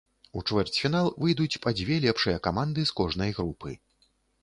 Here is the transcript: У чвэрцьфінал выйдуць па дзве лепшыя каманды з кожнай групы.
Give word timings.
У 0.39 0.41
чвэрцьфінал 0.47 1.09
выйдуць 1.25 1.61
па 1.67 1.75
дзве 1.81 2.01
лепшыя 2.09 2.43
каманды 2.51 2.91
з 2.93 2.99
кожнай 3.01 3.31
групы. 3.41 3.81